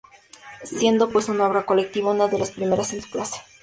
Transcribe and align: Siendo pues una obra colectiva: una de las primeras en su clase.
Siendo 0.63 1.11
pues 1.11 1.29
una 1.29 1.47
obra 1.47 1.67
colectiva: 1.67 2.09
una 2.09 2.27
de 2.27 2.39
las 2.39 2.49
primeras 2.49 2.91
en 2.93 3.03
su 3.03 3.11
clase. 3.11 3.39